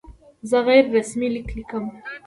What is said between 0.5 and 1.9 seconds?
غیر رسمي لیک لیکم.